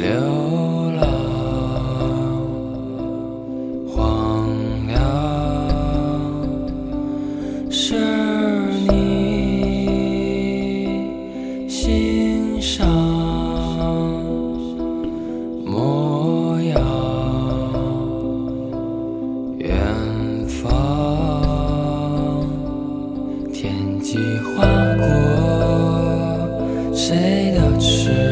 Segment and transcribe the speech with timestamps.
[0.00, 0.06] 流
[0.92, 1.02] 浪，
[3.88, 4.46] 荒
[4.86, 4.96] 凉，
[7.68, 7.96] 是
[8.88, 8.92] 你
[11.68, 12.86] 心上
[15.66, 16.80] 模样。
[19.58, 19.66] 远
[20.46, 20.70] 方，
[23.52, 24.62] 天际划
[24.96, 25.04] 过
[26.94, 28.27] 谁的翅？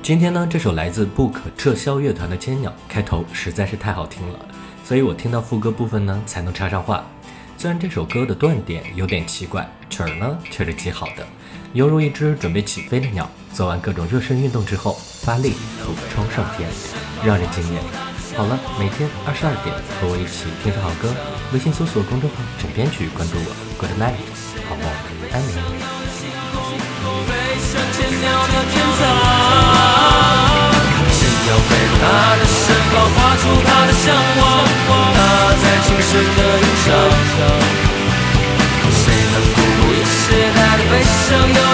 [0.00, 4.38] 今天呢，这首来自不可撤销乐团的《千鸟》开头实在是太好听了，
[4.82, 7.04] 所以我听到副歌部分呢才能插上话。
[7.58, 11.26] 虽然这首歌的断点有点奇怪，曲儿呢却是极好的，
[11.74, 15.50] 犹如一只准备起飞的鸟，做完各种热身运动之后发力
[15.84, 16.70] 俯冲上天，
[17.22, 17.82] 让人惊艳。
[18.34, 21.14] 好了，每天二十二点和我一起听首好歌，
[21.52, 24.14] 微信搜索公众号“枕边曲”，关注我，Good night，
[24.68, 24.86] 好梦
[25.32, 25.52] 安宁。
[41.30, 41.67] i'm show you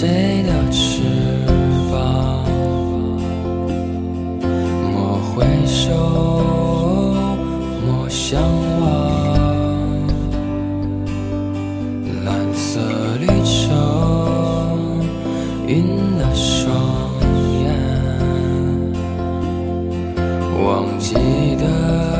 [0.00, 1.02] 谁的翅
[1.92, 2.42] 膀
[4.90, 5.92] 莫回首
[7.84, 8.40] 莫相
[8.80, 8.82] 忘
[12.24, 12.80] 蓝色
[13.18, 15.04] 旅程
[15.66, 15.84] 云
[16.16, 16.74] 的双
[17.62, 17.68] 眼
[20.64, 21.12] 忘记
[21.56, 22.19] 的